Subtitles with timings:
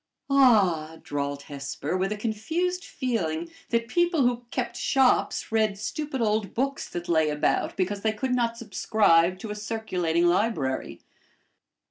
[0.31, 6.55] "Ah!" drawled Hesper, with a confused feeling that people who kept shops read stupid old
[6.55, 11.01] books that lay about, because they could not subscribe to a circulating library.